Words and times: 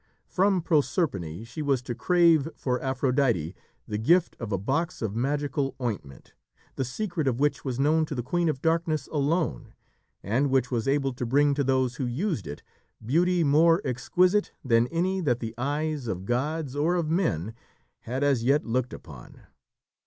From 0.25 0.63
Proserpine 0.63 1.43
she 1.43 1.61
was 1.61 1.83
to 1.83 1.93
crave 1.93 2.49
for 2.55 2.81
Aphrodite 2.81 3.53
the 3.87 3.99
gift 3.99 4.35
of 4.39 4.51
a 4.51 4.57
box 4.57 4.99
of 5.03 5.15
magical 5.15 5.75
ointment, 5.79 6.33
the 6.75 6.83
secret 6.83 7.27
of 7.27 7.39
which 7.39 7.63
was 7.63 7.79
known 7.79 8.07
to 8.07 8.15
the 8.15 8.23
Queen 8.23 8.49
of 8.49 8.63
Darkness 8.63 9.07
alone, 9.11 9.75
and 10.23 10.49
which 10.49 10.71
was 10.71 10.87
able 10.87 11.13
to 11.13 11.23
bring 11.23 11.53
to 11.53 11.63
those 11.63 11.97
who 11.97 12.07
used 12.07 12.47
it, 12.47 12.63
beauty 13.05 13.43
more 13.43 13.79
exquisite 13.85 14.51
than 14.65 14.87
any 14.87 15.21
that 15.21 15.39
the 15.39 15.53
eyes 15.55 16.07
of 16.07 16.25
gods 16.25 16.75
or 16.75 16.95
of 16.95 17.07
men 17.11 17.53
had 17.99 18.23
as 18.23 18.43
yet 18.43 18.65
looked 18.65 18.93
upon. 18.93 19.41